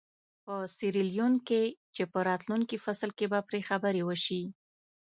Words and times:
په 0.45 0.55
سیریلیون 0.77 1.33
کې 1.47 1.63
چې 1.95 2.03
په 2.11 2.19
راتلونکي 2.29 2.75
فصل 2.85 3.09
کې 3.17 3.25
به 3.31 3.39
پرې 3.49 3.61
خبرې 3.69 4.01
وشي. 4.05 4.41